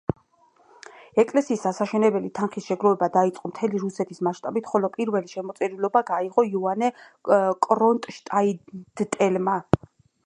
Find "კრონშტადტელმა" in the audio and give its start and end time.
7.69-9.59